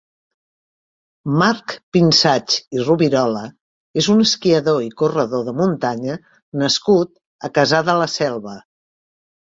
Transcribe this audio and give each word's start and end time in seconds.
Marc 1.41 1.73
Pinsach 1.97 2.55
i 2.77 2.81
Rubirola 2.87 3.43
és 4.03 4.09
un 4.15 4.23
esquiador 4.25 4.81
i 4.87 4.89
corredor 5.03 5.47
de 5.51 5.53
muntanya 5.61 6.17
nascut 6.63 7.13
a 7.49 7.53
Cassà 7.59 7.87
de 7.91 8.01
la 8.01 8.13
Selva. 8.19 8.57